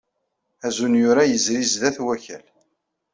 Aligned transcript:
Azunyur-a 0.67 1.23
yezri 1.25 1.63
sdat 1.71 1.97
Wakal. 2.05 2.45